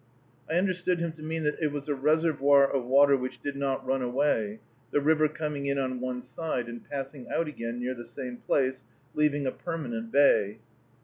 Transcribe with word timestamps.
I 0.49 0.55
understood 0.55 0.97
him 0.97 1.11
to 1.11 1.21
mean 1.21 1.43
that 1.43 1.61
it 1.61 1.71
was 1.71 1.87
a 1.87 1.93
reservoir 1.93 2.67
of 2.67 2.85
water 2.85 3.15
which 3.15 3.39
did 3.39 3.55
not 3.55 3.85
run 3.85 4.01
away, 4.01 4.59
the 4.89 4.99
river 4.99 5.27
coming 5.29 5.67
in 5.67 5.77
on 5.77 5.99
one 6.01 6.23
side 6.23 6.67
and 6.67 6.83
passing 6.83 7.29
out 7.29 7.47
again 7.47 7.77
near 7.79 7.93
the 7.93 8.03
same 8.03 8.37
place, 8.37 8.81
leaving 9.13 9.45
a 9.45 9.51
permanent 9.51 10.11
bay. 10.11 10.57